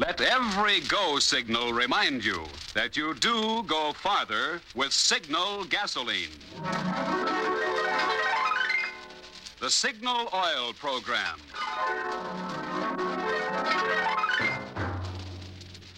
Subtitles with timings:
[0.00, 6.30] Let every go signal remind you that you do go farther with Signal gasoline.
[9.60, 11.38] The Signal Oil Program.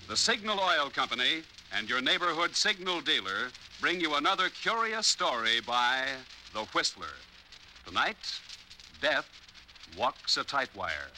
[0.08, 6.06] The Signal Oil Company and your neighborhood signal dealer bring you another curious story by
[6.52, 7.14] The Whistler.
[7.86, 8.40] Tonight,
[9.00, 9.30] Death
[9.96, 11.12] walks a tight wire.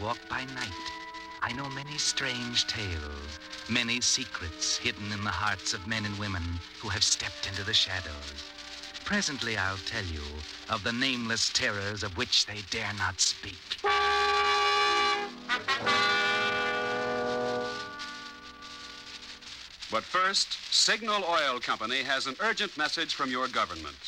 [0.00, 0.86] Walk by night.
[1.42, 3.38] I know many strange tales,
[3.68, 6.42] many secrets hidden in the hearts of men and women
[6.80, 8.44] who have stepped into the shadows.
[9.04, 10.22] Presently, I'll tell you
[10.70, 13.78] of the nameless terrors of which they dare not speak.
[19.90, 23.98] But first, Signal Oil Company has an urgent message from your government.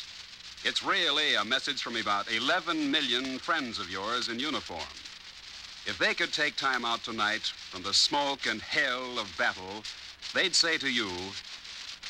[0.63, 5.02] It's really a message from about 11 million friends of yours in uniform.
[5.85, 9.83] If they could take time out tonight from the smoke and hell of battle,
[10.33, 11.09] they'd say to you,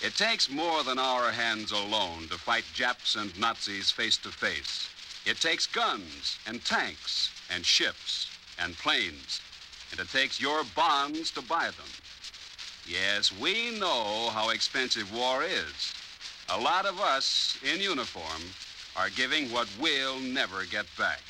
[0.03, 4.89] it takes more than our hands alone to fight Japs and Nazis face to face.
[5.25, 8.29] It takes guns and tanks and ships
[8.59, 9.41] and planes,
[9.89, 11.89] and it takes your bonds to buy them.
[12.85, 15.93] Yes, we know how expensive war is.
[16.49, 18.43] A lot of us in uniform
[18.95, 21.21] are giving what we'll never get back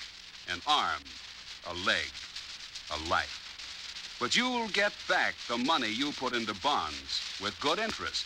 [0.52, 1.04] an arm,
[1.70, 2.10] a leg,
[2.92, 4.16] a life.
[4.20, 8.26] But you'll get back the money you put into bonds with good interest.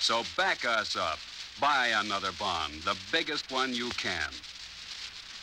[0.00, 1.18] So back us up.
[1.60, 4.30] Buy another bond, the biggest one you can.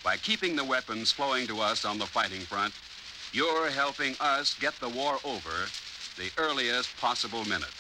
[0.04, 2.74] By keeping the weapons flowing to us on the fighting front,
[3.34, 5.68] you're helping us get the war over
[6.16, 7.74] the earliest possible minute.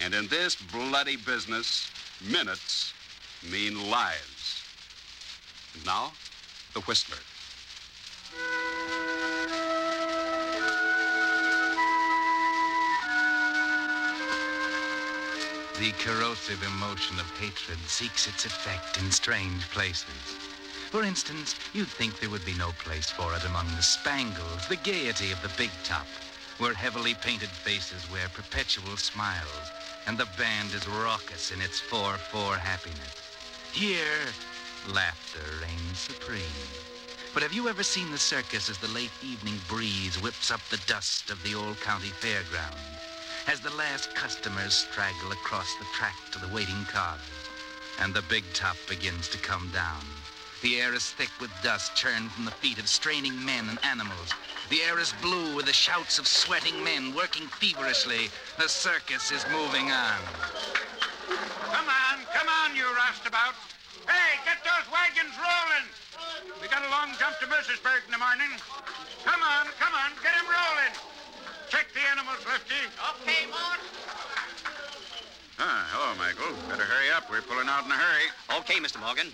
[0.00, 1.90] And in this bloody business,
[2.30, 2.94] minutes
[3.50, 4.62] mean lives.
[5.74, 6.12] And now,
[6.72, 7.18] the Whistler.
[15.78, 20.06] The corrosive emotion of hatred seeks its effect in strange places.
[20.90, 24.76] For instance, you'd think there would be no place for it among the spangles, the
[24.76, 26.06] gaiety of the big top,
[26.56, 29.70] where heavily painted faces wear perpetual smiles,
[30.06, 33.36] and the band is raucous in its 4-4 happiness.
[33.72, 34.32] Here,
[34.88, 36.40] laughter reigns supreme.
[37.34, 40.80] But have you ever seen the circus as the late evening breeze whips up the
[40.86, 42.80] dust of the old county fairground?
[43.48, 47.20] As the last customers straggle across the track to the waiting cars,
[48.00, 50.02] and the big top begins to come down.
[50.62, 54.34] The air is thick with dust churned from the feet of straining men and animals.
[54.68, 58.30] The air is blue with the shouts of sweating men working feverishly.
[58.58, 60.20] The circus is moving on.
[61.70, 63.54] Come on, come on, you roustabout.
[64.08, 65.86] Hey, get those wagons rolling.
[66.60, 68.50] We got a long jump to Mercersburg in the morning.
[69.24, 71.15] Come on, come on, get 'em rolling.
[71.68, 72.78] Check the animals, Lefty.
[73.18, 73.80] Okay, Mort.
[75.58, 76.54] Ah, hello, Michael.
[76.68, 77.28] Better hurry up.
[77.30, 78.30] We're pulling out in a hurry.
[78.60, 79.00] Okay, Mr.
[79.00, 79.26] Morgan.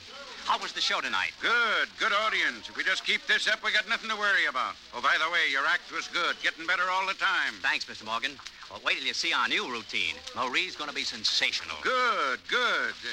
[0.45, 1.33] How was the show tonight?
[1.41, 2.69] Good, good audience.
[2.69, 4.75] If we just keep this up, we got nothing to worry about.
[4.95, 6.35] Oh, by the way, your act was good.
[6.43, 7.53] Getting better all the time.
[7.61, 8.05] Thanks, Mr.
[8.07, 8.33] Morgan.
[8.71, 10.17] Well, wait till you see our new routine.
[10.35, 11.77] Marie's going to be sensational.
[11.83, 12.97] Good, good.
[12.97, 13.13] Uh,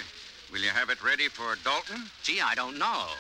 [0.52, 2.08] will you have it ready for Dalton?
[2.24, 3.12] Gee, I don't know.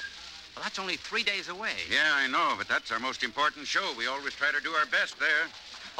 [0.55, 1.75] Well, that's only three days away.
[1.91, 3.93] Yeah, I know, but that's our most important show.
[3.97, 5.51] We always try to do our best there.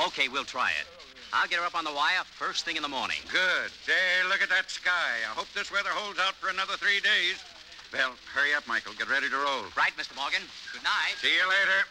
[0.08, 0.88] Okay, we'll try it.
[1.34, 3.18] I'll get her up on the wire first thing in the morning.
[3.32, 3.70] Good.
[3.86, 5.20] Hey, look at that sky.
[5.28, 7.44] I hope this weather holds out for another three days.
[7.92, 8.94] Well, hurry up, Michael.
[8.94, 9.68] Get ready to roll.
[9.76, 10.16] Right, Mr.
[10.16, 10.42] Morgan.
[10.72, 11.20] Good night.
[11.20, 11.84] See you later.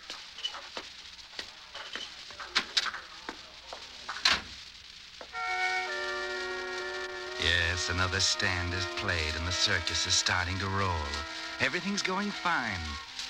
[7.45, 11.13] Yes, another stand is played and the circus is starting to roll.
[11.61, 12.81] Everything's going fine.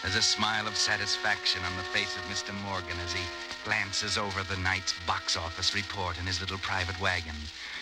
[0.02, 2.54] There's a smile of satisfaction on the face of Mr.
[2.62, 3.25] Morgan as he
[3.69, 7.35] glances over the night's box office report in his little private wagon.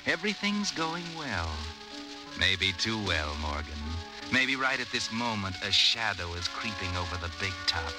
[0.05, 1.49] Everything's going well.
[2.41, 3.79] Maybe too well, Morgan.
[4.33, 7.93] Maybe right at this moment, a shadow is creeping over the big top.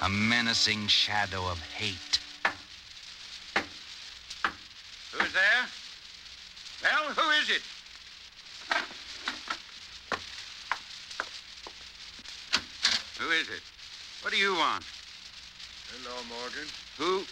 [0.00, 2.18] A menacing shadow of hate.
[5.12, 5.66] Who's there?
[6.82, 7.62] Well, who is it?
[13.20, 13.62] Who is it?
[14.22, 14.82] What do you want?
[15.92, 16.83] Hello, Morgan.
[16.98, 17.24] Who?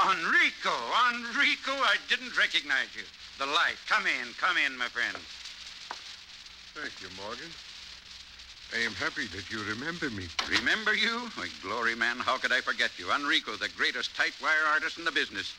[0.00, 0.72] Enrico!
[1.10, 1.72] Enrico!
[1.72, 3.02] I didn't recognize you.
[3.38, 3.76] The light.
[3.88, 5.16] Come in, come in, my friend.
[6.74, 7.50] Thank you, Morgan.
[8.72, 10.28] I am happy that you remember me.
[10.48, 11.30] Remember you?
[11.36, 13.10] My glory, man, how could I forget you?
[13.12, 15.52] Enrico, the greatest tight typewire artist in the business.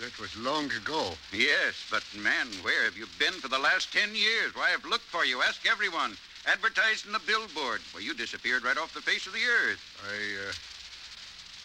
[0.00, 1.12] That was long ago.
[1.32, 4.54] Yes, but man, where have you been for the last ten years?
[4.54, 5.42] Why, I've looked for you.
[5.42, 6.16] Ask everyone.
[6.46, 7.82] Advertised in the billboard.
[7.92, 9.78] Well, you disappeared right off the face of the earth.
[10.02, 10.52] I, uh,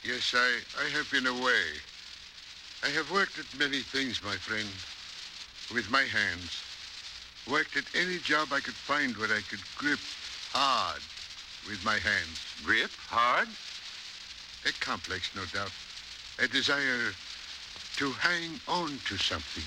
[0.05, 1.65] yes, I, I have been away.
[2.83, 4.69] I have worked at many things, my friend,
[5.73, 6.61] with my hands.
[7.49, 9.99] Worked at any job I could find where I could grip
[10.51, 11.01] hard
[11.67, 12.37] with my hands.
[12.63, 12.91] Grip?
[13.09, 13.49] Hard?
[14.65, 15.73] A complex, no doubt.
[16.39, 17.13] A desire
[17.97, 19.65] to hang on to something.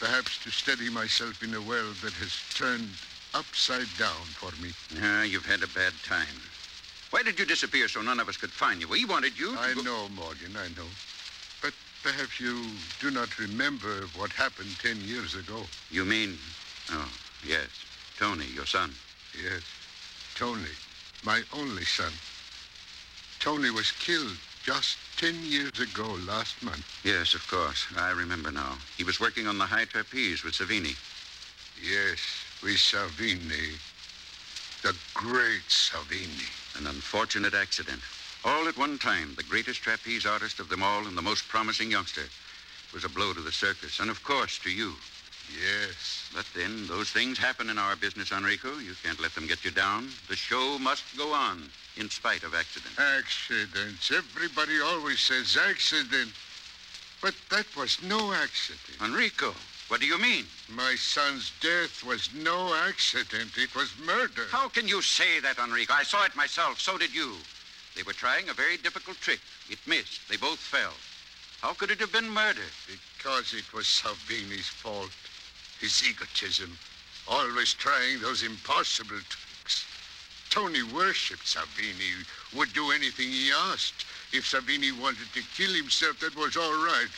[0.00, 2.90] Perhaps to steady myself in a world that has turned
[3.34, 4.72] upside down for me.
[5.02, 6.40] Ah, you've had a bad time.
[7.10, 8.88] Why did you disappear so none of us could find you?
[8.88, 10.86] We wanted you to I go- know, Morgan, I know.
[11.60, 12.64] But perhaps you
[13.00, 15.62] do not remember what happened ten years ago.
[15.90, 16.38] You mean...
[16.92, 17.08] Oh,
[17.46, 17.68] yes.
[18.18, 18.92] Tony, your son.
[19.42, 19.62] Yes,
[20.34, 20.74] Tony,
[21.24, 22.12] my only son.
[23.38, 26.84] Tony was killed just ten years ago last month.
[27.04, 27.86] Yes, of course.
[27.96, 28.76] I remember now.
[28.98, 30.96] He was working on the high trapeze with Savini.
[31.80, 32.18] Yes,
[32.62, 33.78] with Savini.
[34.82, 36.59] The great Savini.
[36.78, 38.00] An unfortunate accident.
[38.44, 41.90] All at one time, the greatest trapeze artist of them all and the most promising
[41.90, 42.24] youngster.
[42.94, 44.94] Was a blow to the circus, and of course to you.
[45.52, 46.30] Yes.
[46.34, 48.78] But then, those things happen in our business, Enrico.
[48.78, 50.08] You can't let them get you down.
[50.28, 52.98] The show must go on, in spite of accidents.
[52.98, 54.10] Accidents.
[54.10, 56.30] Everybody always says accident.
[57.20, 59.02] But that was no accident.
[59.04, 59.54] Enrico,
[59.90, 60.44] what do you mean?
[60.68, 63.58] My son's death was no accident.
[63.58, 64.46] It was murder.
[64.48, 65.92] How can you say that, Enrico?
[65.92, 66.80] I saw it myself.
[66.80, 67.34] So did you.
[67.96, 69.40] They were trying a very difficult trick.
[69.68, 70.28] It missed.
[70.28, 70.94] They both fell.
[71.60, 72.70] How could it have been murder?
[72.86, 75.10] Because it was Savini's fault.
[75.80, 76.70] His egotism.
[77.26, 79.86] Always trying those impossible tricks.
[80.50, 82.24] Tony worshipped Savini,
[82.56, 84.04] would do anything he asked.
[84.32, 87.10] If Savini wanted to kill himself, that was all right.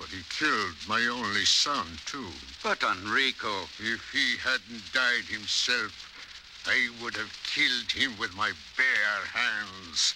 [0.00, 2.32] But he killed my only son, too.
[2.62, 5.92] But, Enrico, If he hadn't died himself,
[6.66, 10.14] I would have killed him with my bare hands.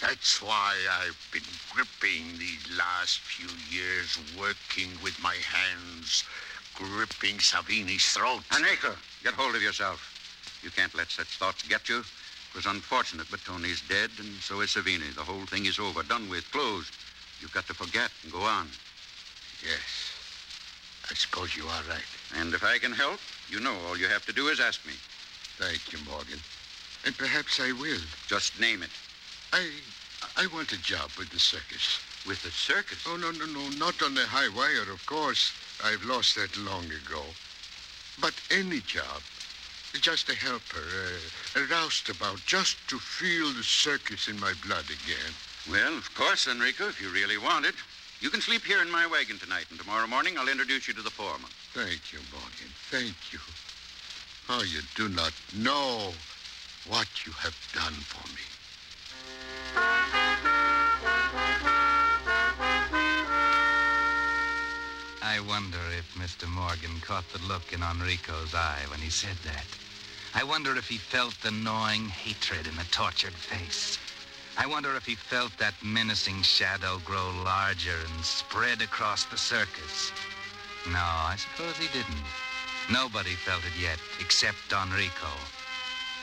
[0.00, 1.42] That's why I've been
[1.74, 6.22] gripping these last few years, working with my hands,
[6.74, 8.44] gripping Savini's throat.
[8.56, 8.94] Enrico,
[9.24, 10.00] get hold of yourself.
[10.62, 11.98] You can't let such thoughts get you.
[11.98, 15.12] It was unfortunate, but Tony's dead, and so is Savini.
[15.14, 16.92] The whole thing is over, done with, closed.
[17.40, 18.68] You've got to forget and go on.
[19.62, 20.12] Yes,
[21.10, 22.10] I suppose you are right.
[22.36, 24.94] And if I can help, you know all you have to do is ask me.
[25.58, 26.40] Thank you, Morgan.
[27.06, 28.02] And perhaps I will.
[28.26, 28.90] Just name it.
[29.52, 29.70] I,
[30.36, 32.00] I want a job with the circus.
[32.26, 33.04] With the circus?
[33.06, 35.52] Oh, no, no, no, not on the high wire, of course.
[35.84, 37.22] I've lost that long ago.
[38.20, 39.22] But any job.
[40.00, 44.86] Just a helper, a, uh, a roustabout, just to feel the circus in my blood
[44.86, 45.32] again.
[45.70, 47.74] Well, of course, Enrico, if you really want it.
[48.22, 51.02] You can sleep here in my wagon tonight, and tomorrow morning I'll introduce you to
[51.02, 51.50] the foreman.
[51.74, 52.70] Thank you, Morgan.
[52.88, 53.40] Thank you.
[54.48, 56.12] Oh, you do not know
[56.86, 58.46] what you have done for me.
[65.20, 66.48] I wonder if Mr.
[66.48, 69.66] Morgan caught the look in Enrico's eye when he said that.
[70.32, 73.98] I wonder if he felt the gnawing hatred in the tortured face.
[74.56, 80.12] I wonder if he felt that menacing shadow grow larger and spread across the circus.
[80.86, 82.24] No, I suppose he didn't.
[82.90, 85.30] Nobody felt it yet, except Enrico.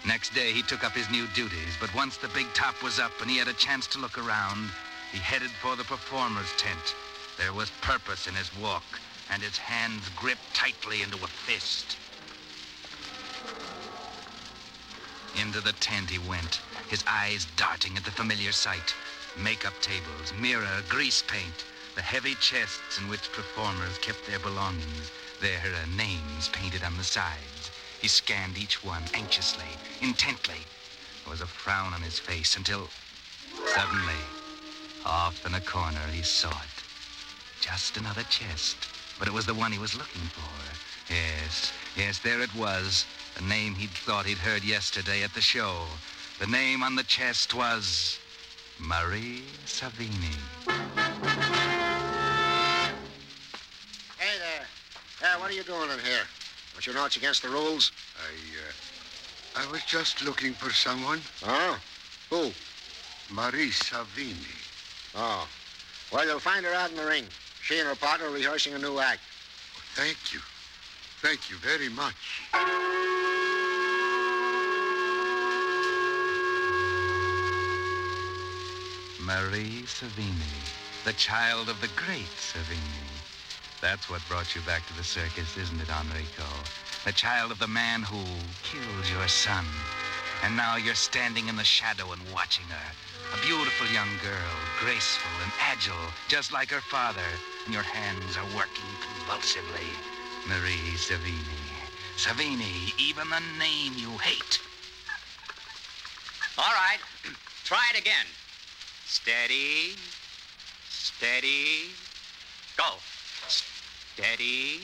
[0.06, 3.12] Next day, he took up his new duties, but once the big top was up
[3.22, 4.70] and he had a chance to look around,
[5.12, 6.96] he headed for the performer's tent.
[7.38, 8.84] There was purpose in his walk,
[9.32, 11.98] and his hands gripped tightly into a fist.
[15.42, 16.60] Into the tent he went,
[16.90, 18.94] his eyes darting at the familiar sight.
[19.38, 21.66] Makeup tables, mirror, grease paint,
[21.96, 27.04] the heavy chests in which performers kept their belongings, their uh, names painted on the
[27.04, 27.72] sides.
[28.02, 29.70] He scanned each one anxiously,
[30.02, 30.62] intently.
[31.24, 32.90] There was a frown on his face until
[33.68, 34.22] suddenly,
[35.06, 36.84] off in a corner, he saw it.
[37.62, 38.78] Just another chest,
[39.20, 41.14] but it was the one he was looking for.
[41.14, 43.06] Yes, yes, there it was.
[43.36, 45.86] The name he'd thought he'd heard yesterday at the show.
[46.40, 48.18] The name on the chest was
[48.80, 50.38] Marie Savini.
[54.18, 54.66] Hey there.
[55.22, 56.24] Yeah, what are you doing in here?
[56.74, 57.92] Don't you know it's against the rules?
[58.18, 61.20] I, uh, I was just looking for someone.
[61.46, 61.78] Oh?
[62.30, 62.52] Who?
[63.30, 64.34] Marie Savini.
[65.16, 65.46] Oh.
[66.14, 67.26] Well, you'll find her out in the ring.
[67.62, 69.20] She and her partner are rehearsing a new act.
[69.94, 70.40] Thank you.
[71.22, 72.16] Thank you very much.
[79.30, 80.58] Marie Savini,
[81.06, 83.06] the child of the great Savini.
[83.80, 86.50] That's what brought you back to the circus, isn't it, Enrico?
[87.06, 88.18] The child of the man who
[88.64, 89.66] killed your son.
[90.44, 92.88] And now you're standing in the shadow and watching her.
[93.38, 97.30] A beautiful young girl, graceful and agile, just like her father.
[97.66, 99.94] And your hands are working convulsively.
[100.50, 101.70] Marie Savini.
[102.18, 104.60] Savini, even the name you hate.
[106.58, 106.98] All right.
[107.64, 108.26] Try it again.
[109.10, 109.98] Steady.
[110.88, 111.90] Steady.
[112.78, 113.02] Go.
[113.50, 114.82] Steady.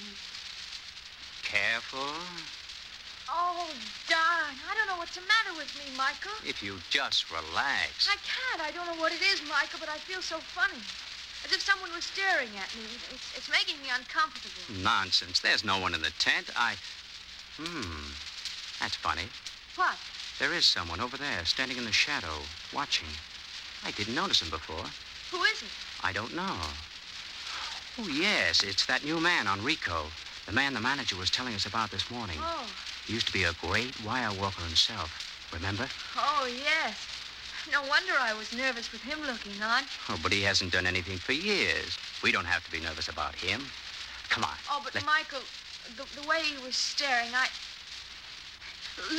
[1.43, 2.09] Careful.
[3.29, 3.69] Oh,
[4.09, 4.57] darn.
[4.65, 6.33] I don't know what's the matter with me, Michael.
[6.41, 8.09] If you just relax.
[8.09, 8.65] I can't.
[8.65, 10.81] I don't know what it is, Michael, but I feel so funny.
[11.45, 12.89] As if someone was staring at me.
[13.13, 14.81] It's, it's making me uncomfortable.
[14.81, 15.39] Nonsense.
[15.39, 16.49] There's no one in the tent.
[16.57, 16.73] I.
[17.61, 18.09] Hmm.
[18.81, 19.29] That's funny.
[19.75, 19.97] What?
[20.39, 22.41] There is someone over there, standing in the shadow,
[22.73, 23.07] watching.
[23.85, 24.85] I didn't notice him before.
[25.31, 25.69] Who is it?
[26.03, 26.57] I don't know.
[27.99, 30.07] Oh, yes, it's that new man, Enrico.
[30.47, 32.37] The man the manager was telling us about this morning.
[32.41, 32.65] Oh.
[33.05, 35.13] He used to be a great wire walker himself.
[35.53, 35.87] Remember?
[36.17, 36.97] Oh, yes.
[37.71, 39.83] No wonder I was nervous with him looking on.
[40.09, 41.97] Oh, but he hasn't done anything for years.
[42.23, 43.61] We don't have to be nervous about him.
[44.29, 44.57] Come on.
[44.69, 45.41] Oh, but Let- Michael,
[45.95, 47.47] the, the way he was staring, I.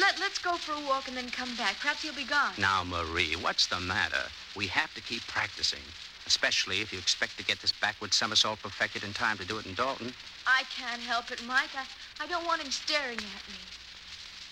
[0.00, 1.78] Let, let's go for a walk and then come back.
[1.80, 2.52] Perhaps he'll be gone.
[2.58, 4.30] Now, Marie, what's the matter?
[4.56, 5.82] We have to keep practicing,
[6.26, 9.66] especially if you expect to get this backward somersault perfected in time to do it
[9.66, 10.14] in Dalton.
[10.46, 11.68] I can't help it, Mike.
[11.76, 11.84] I,
[12.24, 13.60] I don't want him staring at me.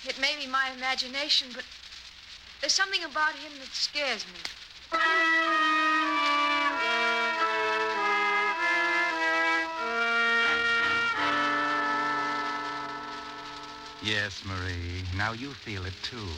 [0.06, 1.64] It may be my imagination, but
[2.60, 4.40] there's something about him that scares me.
[14.02, 15.02] Yes, Marie.
[15.16, 16.28] Now you feel it too.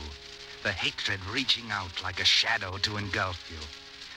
[0.66, 3.58] The hatred reaching out like a shadow to engulf you.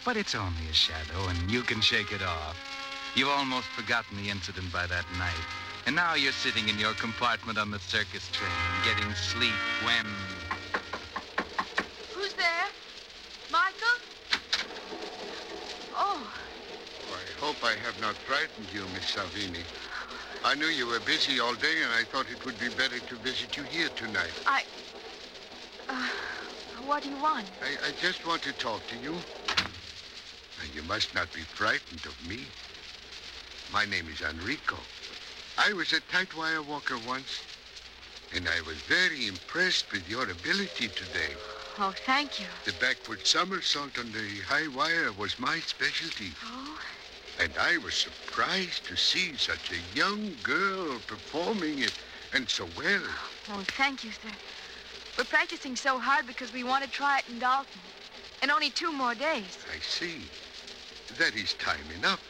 [0.03, 2.57] But it's only a shadow, and you can shake it off.
[3.13, 5.45] You've almost forgotten the incident by that night.
[5.85, 8.49] And now you're sitting in your compartment on the circus train,
[8.83, 9.53] getting sleep
[9.85, 10.07] when.
[12.15, 12.65] Who's there?
[13.51, 13.99] Michael?
[15.95, 16.33] Oh,
[17.13, 19.61] I hope I have not frightened you, Miss Savini.
[20.43, 23.15] I knew you were busy all day, and I thought it would be better to
[23.17, 24.33] visit you here tonight.
[24.47, 24.63] I.
[26.89, 27.45] What do you want?
[27.61, 29.13] I, I just want to talk to you.
[30.59, 32.39] And you must not be frightened of me.
[33.71, 34.75] My name is Enrico.
[35.59, 37.41] I was a tight wire walker once,
[38.35, 41.29] and I was very impressed with your ability today.
[41.77, 42.47] Oh, thank you.
[42.65, 46.31] The backward somersault on the high wire was my specialty.
[46.43, 46.79] Oh,
[47.39, 51.93] And I was surprised to see such a young girl performing it,
[52.33, 53.03] and so well.
[53.51, 54.33] oh, thank you, sir.
[55.19, 57.81] We're practicing so hard because we want to try it in Dalton.
[58.41, 59.57] In only two more days.
[59.69, 60.21] I see.
[61.17, 62.21] That is time enough,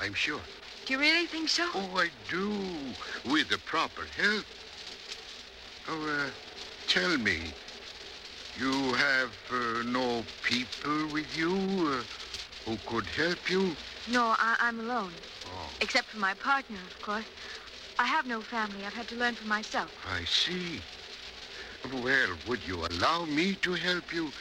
[0.00, 0.38] I'm sure.
[0.86, 1.68] Do you really think so?
[1.74, 2.52] Oh, I do,
[3.28, 4.44] with the proper help.
[5.88, 6.30] Oh, uh,
[6.86, 7.38] tell me,
[8.56, 12.02] you have uh, no people with you uh,
[12.70, 13.74] who could help you?
[14.12, 15.10] No, I, I'm alone.
[15.44, 17.26] Oh, Except for my partner, of course.
[17.98, 18.86] I have no family.
[18.86, 19.92] I've had to learn for myself.
[20.08, 20.80] I see.
[21.84, 24.32] Well, would you allow me to help you?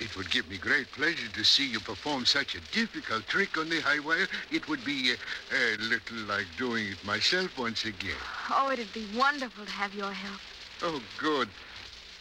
[0.00, 3.68] It would give me great pleasure to see you perform such a difficult trick on
[3.68, 4.28] the high wire.
[4.50, 8.22] It would be uh, a little like doing it myself once again.
[8.50, 10.40] Oh, it'd be wonderful to have your help.
[10.82, 11.48] Oh, good.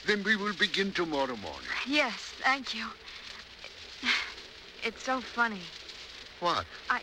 [0.05, 1.69] Then we will begin tomorrow morning.
[1.85, 2.85] Yes, thank you.
[4.83, 5.61] It's so funny.
[6.39, 6.65] What?
[6.89, 7.01] I.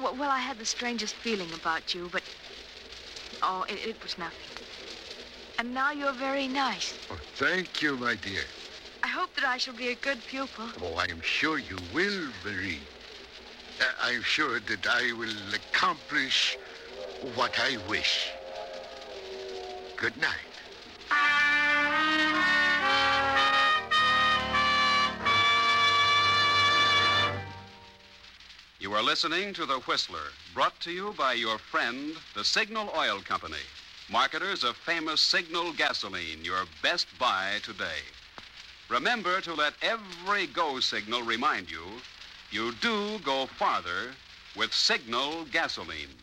[0.00, 2.22] Well, I had the strangest feeling about you, but.
[3.42, 4.61] Oh, it, it was nothing.
[5.62, 6.92] And now you're very nice.
[7.08, 8.42] Oh, thank you, my dear.
[9.04, 10.66] I hope that I shall be a good pupil.
[10.82, 12.80] Oh, I am sure you will, Marie.
[13.80, 16.58] Uh, I'm sure that I will accomplish
[17.36, 18.32] what I wish.
[19.96, 20.52] Good night.
[28.80, 33.20] You are listening to The Whistler, brought to you by your friend, the Signal Oil
[33.20, 33.62] Company,
[34.10, 38.02] marketers of famous Signal gasoline, your best buy today.
[38.88, 41.84] Remember to let every go signal remind you
[42.50, 44.12] you do go farther
[44.56, 46.21] with Signal gasoline.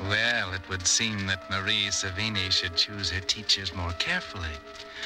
[0.00, 4.56] Well, it would seem that Marie Savini should choose her teachers more carefully,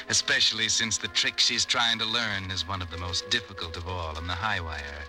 [0.09, 3.87] especially since the trick she's trying to learn is one of the most difficult of
[3.87, 5.05] all on the high wire.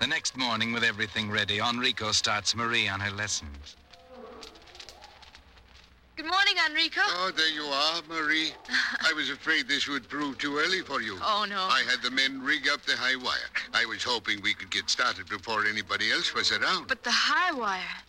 [0.00, 3.76] The next morning, with everything ready, Enrico starts Marie on her lessons.
[6.16, 7.00] Good morning, Enrico.
[7.04, 8.52] Oh, there you are, Marie.
[9.00, 11.18] I was afraid this would prove too early for you.
[11.22, 11.56] Oh, no.
[11.70, 13.48] I had the men rig up the high wire.
[13.72, 16.88] I was hoping we could get started before anybody else was around.
[16.88, 18.02] But the high wire.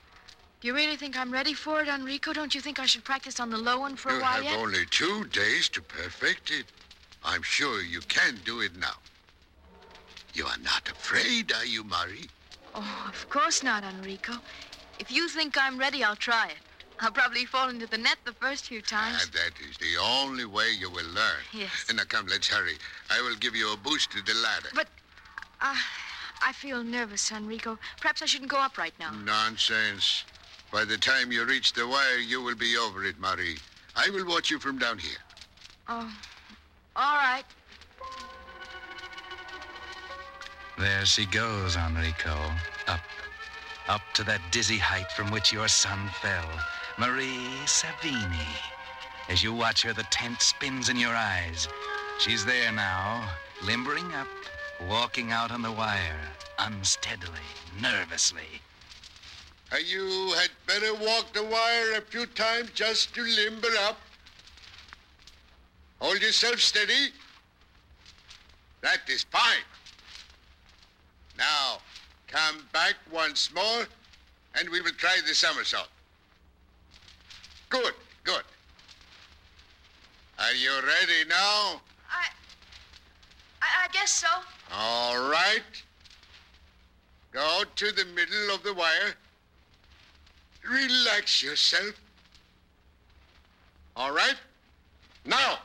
[0.64, 2.32] You really think I'm ready for it, Enrico?
[2.32, 4.48] Don't you think I should practice on the low one for you a while You
[4.48, 4.66] have yet?
[4.66, 6.66] only two days to perfect it.
[7.26, 8.96] I'm sure you can do it now.
[10.34, 12.30] You are not afraid, are you, Marie?
[12.74, 14.36] Oh, of course not, Enrico.
[15.00, 16.58] If you think I'm ready, I'll try it.
[17.02, 19.22] I'll probably fall into the net the first few times.
[19.22, 21.44] And that is the only way you will learn.
[21.52, 21.92] Yes.
[21.94, 22.78] Now, come, let's hurry.
[23.12, 24.70] I will give you a boost to the ladder.
[24.74, 24.88] But
[25.60, 25.76] uh,
[26.42, 27.78] I feel nervous, Enrico.
[28.00, 29.12] Perhaps I shouldn't go up right now.
[29.12, 30.24] Nonsense.
[30.74, 33.58] By the time you reach the wire, you will be over it, Marie.
[33.96, 35.22] I will watch you from down here.
[35.88, 36.12] Oh,
[36.96, 37.44] all right.
[40.80, 42.36] There she goes, Enrico.
[42.88, 43.02] Up.
[43.88, 46.50] Up to that dizzy height from which your son fell.
[46.98, 48.48] Marie Savini.
[49.30, 51.68] As you watch her, the tent spins in your eyes.
[52.18, 53.30] She's there now,
[53.64, 54.28] limbering up,
[54.90, 56.20] walking out on the wire,
[56.58, 57.48] unsteadily,
[57.80, 58.62] nervously.
[59.82, 63.98] You had better walk the wire a few times just to limber up.
[66.00, 67.10] Hold yourself steady.
[68.82, 69.64] That is fine.
[71.38, 71.80] Now,
[72.28, 73.88] come back once more,
[74.60, 75.88] and we will try the somersault.
[77.70, 78.44] Good, good.
[80.38, 81.82] Are you ready now?
[82.12, 82.28] I,
[83.62, 84.28] I, I guess so.
[84.72, 85.62] All right.
[87.32, 89.16] Go to the middle of the wire.
[90.64, 92.00] Relax yourself.
[93.96, 94.36] All right?
[95.26, 95.60] Now,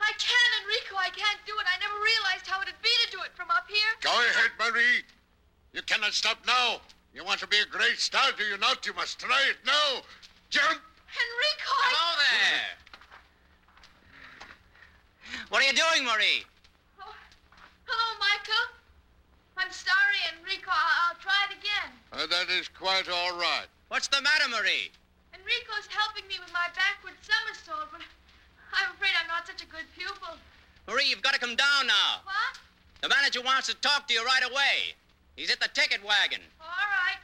[0.00, 0.96] I can't, Enrico.
[0.96, 1.66] I can't do it.
[1.66, 3.92] I never realized how it'd be to do it from up here.
[4.00, 5.02] go ahead, Marie.
[5.72, 6.80] You cannot stop now.
[7.14, 8.86] You want to be a great star, do you not?
[8.86, 10.02] You must try it now.
[10.50, 10.80] Jump!
[11.08, 11.92] Enrico, I...
[11.92, 12.78] Hello there.
[15.48, 16.44] What are you doing, Marie?
[17.00, 17.14] Oh,
[17.84, 18.66] hello, Michael.
[19.56, 20.70] I'm sorry, Enrico.
[20.70, 21.90] I'll, I'll try it again.
[22.12, 23.68] Uh, that is quite all right.
[23.88, 24.92] What's the matter, Marie?
[25.32, 28.02] Enrico's helping me with my backward somersault, but
[28.72, 30.36] I'm afraid I'm not such a good pupil.
[30.86, 32.20] Marie, you've got to come down now.
[32.24, 32.60] What?
[33.00, 34.92] The manager wants to talk to you right away.
[35.36, 36.40] He's at the ticket wagon.
[36.60, 37.18] All right.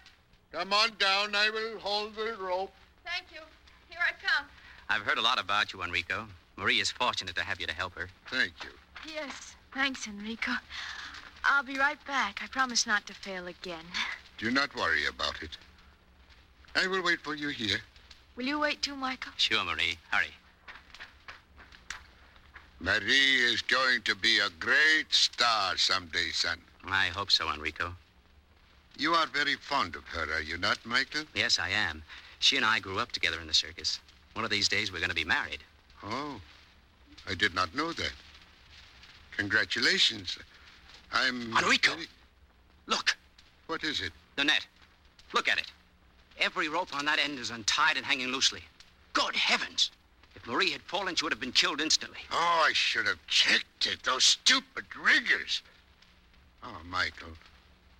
[0.53, 1.35] Come on down.
[1.35, 2.73] I will hold the rope.
[3.05, 3.41] Thank you.
[3.89, 4.47] Here I come.
[4.89, 6.27] I've heard a lot about you, Enrico.
[6.57, 8.09] Marie is fortunate to have you to help her.
[8.31, 8.71] Thank you.
[9.13, 9.57] Yes.
[9.75, 10.53] Thanks, Enrico.
[11.45, 12.41] I'll be right back.
[12.43, 13.85] I promise not to fail again.
[14.39, 15.59] Do not worry about it.
[16.77, 17.79] I will wait for you here.
[18.37, 19.33] Will you wait too, Michael?
[19.37, 19.97] Sure, Marie.
[20.11, 20.33] Hurry.
[22.81, 26.59] Marie is going to be a great star someday, son.
[26.87, 27.95] I hope so, Enrico.
[28.99, 31.23] You are very fond of her, are you not, Michael?
[31.35, 32.03] Yes, I am.
[32.41, 34.01] She and I grew up together in the circus.
[34.35, 35.61] One of these days, we're going to be married.
[36.03, 36.41] Oh,
[37.29, 38.13] I did not know that.
[39.37, 40.39] Congratulations.
[41.13, 41.57] I'm.
[41.57, 41.93] Enrico!
[41.93, 42.07] very-
[42.87, 43.17] Look,
[43.67, 44.13] What is it?
[44.37, 44.67] the net.
[45.33, 45.71] Look at it.
[46.39, 48.63] Every rope on that end is untied and hanging loosely.
[49.13, 49.91] Good heavens!
[50.35, 52.19] If Marie had fallen, she would have been killed instantly.
[52.33, 54.03] Oh, I should have checked it.
[54.03, 55.63] Those stupid riggers.
[56.63, 57.33] Oh, Michael,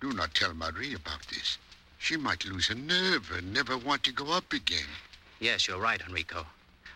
[0.01, 1.57] do not tell Marie about this.
[1.97, 4.89] She might lose her nerve and never want to go up again.
[5.39, 6.45] Yes, you're right, Enrico.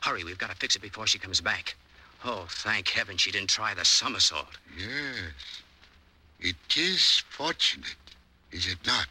[0.01, 1.75] Hurry, we've got to fix it before she comes back.
[2.23, 4.57] Oh, thank heaven she didn't try the somersault.
[4.77, 5.61] Yes.
[6.39, 7.95] It is fortunate,
[8.51, 9.07] is it not?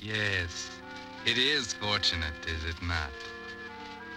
[0.00, 0.70] Yes,
[1.26, 3.10] it is fortunate, is it not?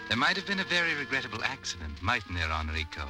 [0.08, 3.08] There might have been a very regrettable accident, mightn't there, Enrico?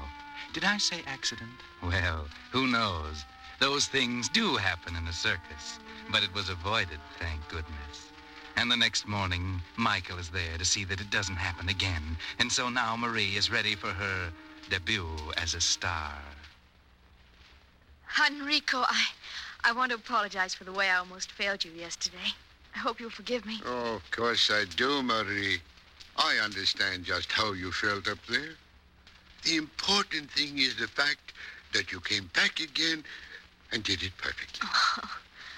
[0.53, 1.51] Did I say accident?
[1.83, 3.25] Well, who knows?
[3.59, 5.79] Those things do happen in a circus,
[6.11, 8.11] but it was avoided, thank goodness.
[8.55, 12.17] And the next morning, Michael is there to see that it doesn't happen again.
[12.39, 14.31] And so now Marie is ready for her
[14.69, 16.13] debut as a star.
[18.27, 19.07] Enrico, I,
[19.63, 22.33] I want to apologize for the way I almost failed you yesterday.
[22.75, 23.61] I hope you'll forgive me.
[23.65, 25.59] Oh, of course I do, Marie.
[26.17, 28.55] I understand just how you felt up there.
[29.43, 31.33] The important thing is the fact
[31.73, 33.03] that you came back again
[33.71, 34.67] and did it perfectly.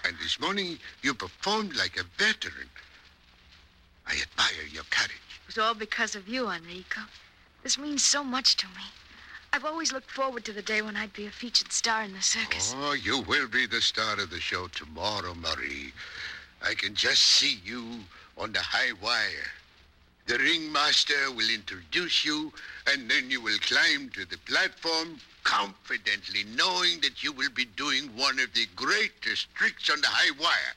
[0.06, 2.70] And this morning you performed like a veteran.
[4.06, 5.12] I admire your courage.
[5.12, 7.02] It was all because of you, Enrico.
[7.64, 8.84] This means so much to me.
[9.54, 12.22] I've always looked forward to the day when I'd be a featured star in the
[12.22, 12.76] circus.
[12.78, 15.94] Oh, you will be the star of the show tomorrow, Marie.
[16.64, 18.00] I can just see you
[18.38, 19.52] on the high wire.
[20.26, 22.54] The ringmaster will introduce you,
[22.88, 28.06] and then you will climb to the platform confidently, knowing that you will be doing
[28.16, 30.76] one of the greatest tricks on the high wire.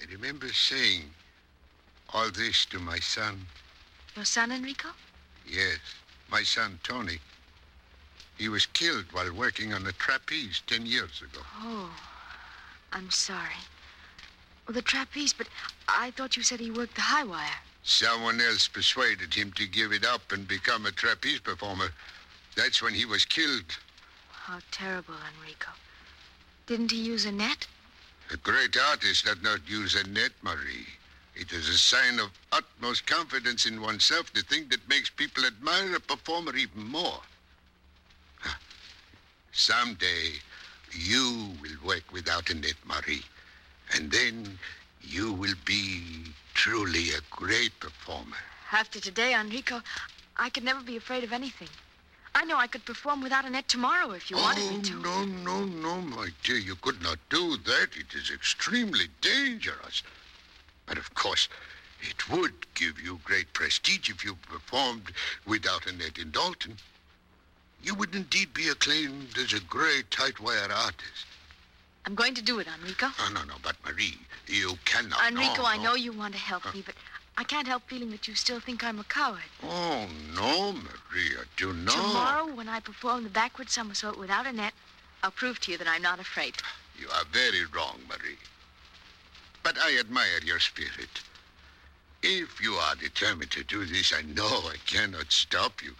[0.00, 1.04] I remember saying
[2.12, 3.46] all this to my son.
[4.16, 4.88] Your son, Enrico?
[5.46, 5.78] Yes,
[6.30, 7.18] my son, Tony.
[8.36, 11.40] He was killed while working on the trapeze ten years ago.
[11.60, 11.90] Oh,
[12.92, 13.62] I'm sorry.
[14.66, 15.48] Well, the trapeze, but
[15.88, 17.60] I thought you said he worked the high wire.
[17.82, 21.88] Someone else persuaded him to give it up and become a trapeze performer.
[22.56, 23.78] That's when he was killed.
[24.30, 25.70] How terrible, Enrico.
[26.66, 27.66] Didn't he use a net?
[28.30, 30.86] A great artist does not use a net, Marie.
[31.34, 35.94] It is a sign of utmost confidence in oneself the thing that makes people admire
[35.94, 37.20] a performer even more.
[39.52, 40.40] Someday,
[40.92, 43.22] you will work without a net, Marie.
[43.94, 44.58] And then
[45.02, 46.24] you will be
[46.54, 48.36] truly a great performer.
[48.72, 49.80] After today, Enrico,
[50.36, 51.68] I could never be afraid of anything.
[52.34, 55.02] I know I could perform without a net tomorrow if you oh, wanted me to.
[55.04, 56.58] Oh, no, no, no, my dear.
[56.58, 57.88] You could not do that.
[57.96, 60.02] It is extremely dangerous.
[60.86, 61.48] But of course,
[62.00, 65.12] it would give you great prestige if you performed
[65.46, 66.76] without a net in Dalton.
[67.82, 71.26] You would indeed be acclaimed as a great tight wire artist.
[72.04, 73.08] I'm going to do it, Enrico.
[73.18, 75.20] No, no, no, but Marie, you cannot.
[75.26, 75.82] Enrico, no, I no.
[75.82, 76.94] know you want to help me, but
[77.36, 79.42] I can't help feeling that you still think I'm a coward.
[79.62, 81.94] Oh, no, Marie, I do not.
[81.94, 84.72] Tomorrow, when I perform the backward somersault without a net,
[85.22, 86.56] I'll prove to you that I'm not afraid.
[86.98, 88.38] You are very wrong, Marie.
[89.62, 91.20] But I admire your spirit.
[92.22, 95.94] If you are determined to do this, I know I cannot stop you.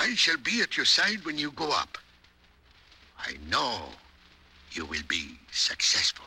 [0.00, 1.98] I shall be at your side when you go up.
[3.18, 3.82] I know
[4.72, 6.24] you will be successful.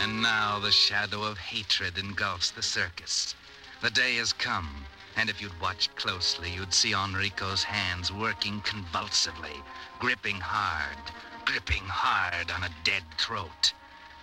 [0.00, 3.36] And now the shadow of hatred engulfs the circus.
[3.80, 4.84] The day has come,
[5.16, 9.62] and if you'd watched closely, you'd see Enrico's hands working convulsively,
[10.00, 10.98] gripping hard,
[11.44, 13.72] gripping hard on a dead throat.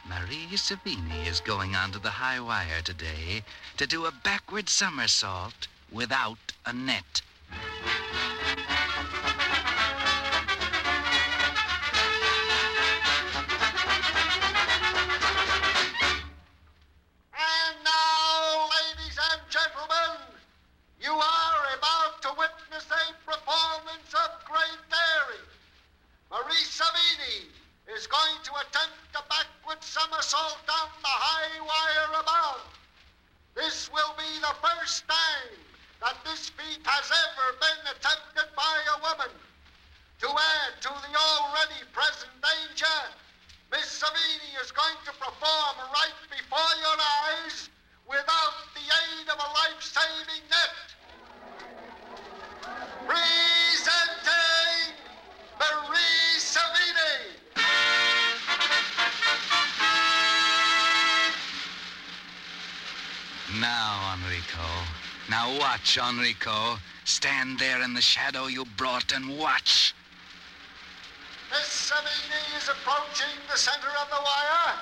[0.09, 3.43] Marie Savini is going onto the high wire today
[3.77, 7.21] to do a backward somersault without a net.
[65.79, 66.77] Watch, Enrico.
[67.05, 69.93] Stand there in the shadow you brought and watch.
[71.49, 74.75] Miss Savini is approaching the center of the wire.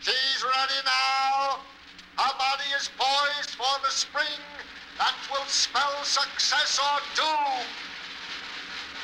[0.00, 1.60] She's ready now.
[2.16, 4.40] Her body is poised for the spring
[4.98, 7.66] that will spell success or doom.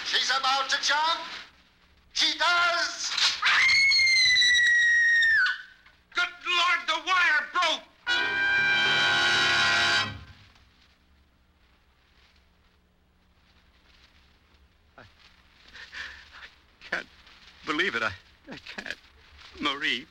[0.06, 1.20] She's about to jump.
[2.14, 3.10] She does.
[6.14, 7.87] Good Lord, the wire broke!
[17.90, 18.12] Believe it.
[18.50, 18.96] I, I can't.
[19.60, 20.06] Marie,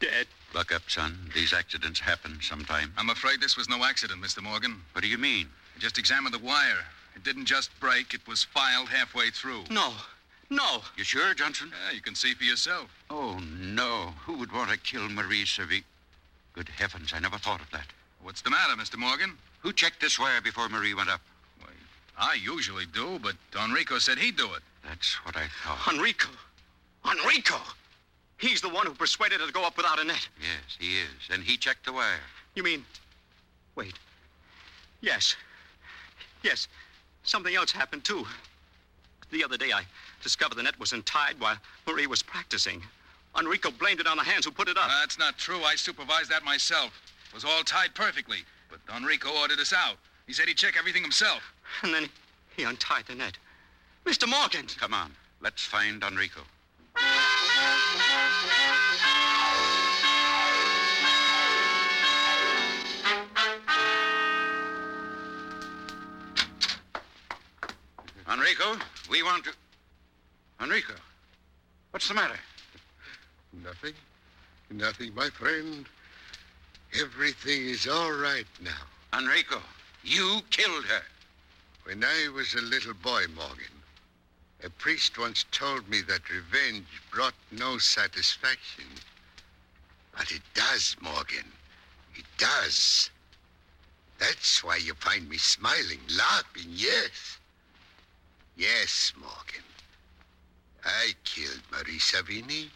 [0.00, 0.26] dead.
[0.52, 1.30] Buck up, son.
[1.34, 2.92] These accidents happen sometime.
[2.96, 4.42] I'm afraid this was no accident, Mr.
[4.42, 4.80] Morgan.
[4.92, 5.48] What do you mean?
[5.76, 6.84] I just examined the wire.
[7.16, 9.64] It didn't just break, it was filed halfway through.
[9.70, 9.92] No,
[10.50, 10.82] no.
[10.96, 11.70] You sure, Johnson?
[11.70, 12.90] Yeah, you can see for yourself.
[13.10, 14.14] Oh, no.
[14.24, 15.82] Who would want to kill Marie Savi?
[16.54, 17.86] Good heavens, I never thought of that.
[18.22, 18.96] What's the matter, Mr.
[18.96, 19.36] Morgan?
[19.60, 21.20] Who checked this wire before Marie went up?
[22.16, 24.62] I usually do, but Enrico said he'd do it.
[24.84, 25.94] That's what I thought.
[25.94, 26.28] Enrico.
[27.10, 27.56] Enrico.
[28.38, 30.28] He's the one who persuaded her to go up without a net.
[30.40, 31.30] Yes, he is.
[31.30, 32.20] And he checked the wire.
[32.54, 32.84] You mean.
[33.76, 33.94] Wait.
[35.00, 35.36] Yes.
[36.42, 36.68] Yes.
[37.22, 38.26] Something else happened, too.
[39.30, 39.82] The other day, I
[40.22, 42.82] discovered the net was untied while Marie was practicing.
[43.38, 44.88] Enrico blamed it on the hands who put it up.
[45.00, 45.62] That's not true.
[45.62, 46.92] I supervised that myself.
[47.28, 48.38] It was all tied perfectly.
[48.70, 49.96] But Enrico ordered us out.
[50.26, 51.42] He said he'd check everything himself.
[51.82, 52.08] And then
[52.56, 53.36] he untied the net.
[54.04, 54.28] Mr.
[54.28, 54.66] Morgan!
[54.78, 55.12] Come on.
[55.40, 56.42] Let's find Enrico.
[68.34, 68.76] Enrico,
[69.10, 69.52] we want to.
[70.60, 70.94] Enrico,
[71.90, 72.38] what's the matter?
[73.62, 73.92] Nothing.
[74.70, 75.86] Nothing, my friend.
[77.00, 79.18] Everything is all right now.
[79.18, 79.60] Enrico,
[80.02, 81.02] you killed her.
[81.84, 83.73] When I was a little boy, Morgan,
[84.64, 88.84] a priest once told me that revenge brought no satisfaction.
[90.16, 91.52] But it does, Morgan.
[92.14, 93.10] It does.
[94.18, 97.38] That's why you find me smiling, laughing, yes.
[98.56, 99.64] Yes, Morgan.
[100.84, 102.68] I killed Marie Savini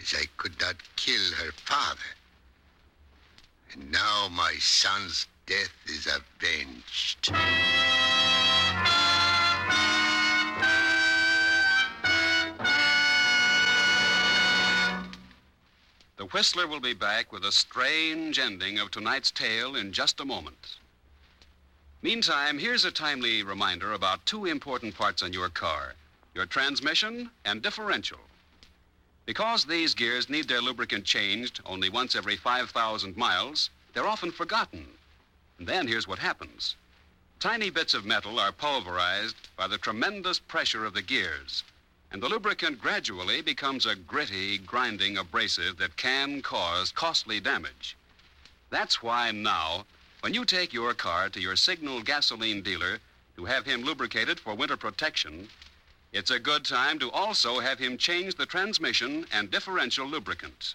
[0.00, 2.00] as I could not kill her father.
[3.72, 7.32] And now my son's death is avenged.
[16.22, 20.24] The Whistler will be back with a strange ending of tonight's tale in just a
[20.24, 20.76] moment.
[22.00, 25.96] Meantime, here's a timely reminder about two important parts on your car
[26.32, 28.20] your transmission and differential.
[29.26, 34.86] Because these gears need their lubricant changed only once every 5,000 miles, they're often forgotten.
[35.58, 36.76] And then here's what happens
[37.40, 41.64] tiny bits of metal are pulverized by the tremendous pressure of the gears,
[42.12, 47.96] and the lubricant gradually becomes a gritty, grinding abrasive that can cause costly damage.
[48.68, 49.86] That's why now,
[50.20, 52.98] when you take your car to your Signal gasoline dealer
[53.36, 55.48] to have him lubricated for winter protection,
[56.12, 60.74] it's a good time to also have him change the transmission and differential lubricant.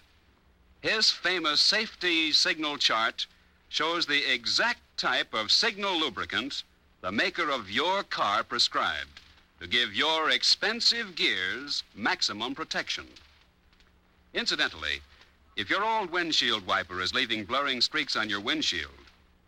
[0.80, 3.26] His famous safety signal chart
[3.68, 6.64] shows the exact type of signal lubricant
[7.00, 9.20] the maker of your car prescribed
[9.60, 13.06] to give your expensive gears maximum protection.
[14.34, 15.00] Incidentally,
[15.56, 18.92] if your old windshield wiper is leaving blurring streaks on your windshield,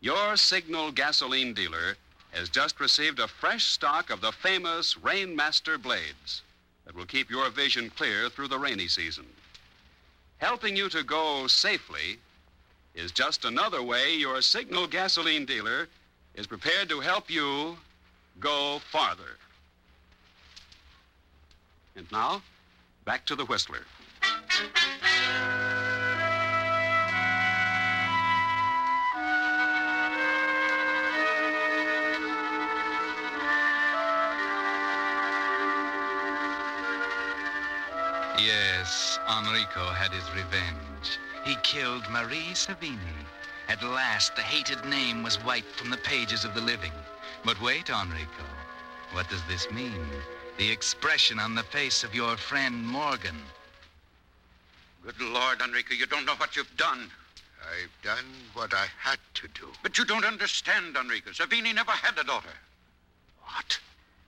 [0.00, 1.96] your Signal gasoline dealer
[2.32, 6.42] has just received a fresh stock of the famous Rainmaster blades
[6.84, 9.26] that will keep your vision clear through the rainy season.
[10.38, 12.18] Helping you to go safely
[12.94, 15.86] is just another way your Signal gasoline dealer
[16.34, 17.76] is prepared to help you
[18.40, 19.36] go farther.
[22.00, 22.40] And now,
[23.04, 23.84] back to the Whistler.
[38.38, 41.18] Yes, Enrico had his revenge.
[41.44, 42.96] He killed Marie Savini.
[43.68, 46.92] At last, the hated name was wiped from the pages of the living.
[47.44, 48.46] But wait, Enrico.
[49.12, 50.06] What does this mean?
[50.60, 53.40] The expression on the face of your friend Morgan.
[55.02, 57.10] Good Lord, Enrico, you don't know what you've done.
[57.62, 59.68] I've done what I had to do.
[59.82, 61.30] But you don't understand, Enrico.
[61.30, 62.52] Savini never had a daughter.
[63.42, 63.78] What?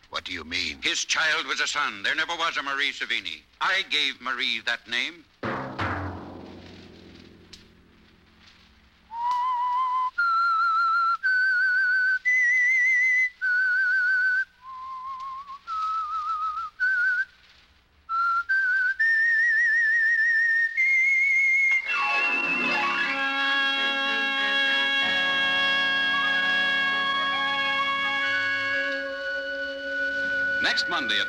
[0.08, 0.78] What do you mean?
[0.80, 2.02] His child was a son.
[2.02, 3.42] There never was a Marie Savini.
[3.60, 5.26] I gave Marie that name.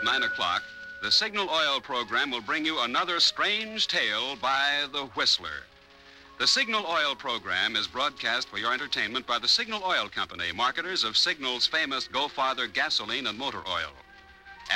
[0.03, 0.63] At 9 o'clock,
[1.01, 5.63] the Signal Oil program will bring you another strange tale by The Whistler.
[6.39, 11.05] The Signal Oil program is broadcast for your entertainment by the Signal Oil Company, marketers
[11.05, 13.91] of Signal's famous Go Farther gasoline and motor oil.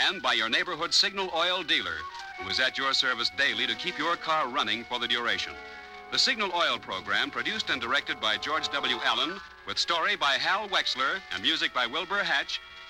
[0.07, 1.97] And by your neighborhood Signal Oil dealer,
[2.39, 5.53] who is at your service daily to keep your car running for the duration.
[6.11, 8.97] The Signal Oil program, produced and directed by George W.
[9.03, 12.61] Allen, with story by Hal Wexler and music by Wilbur Hatch,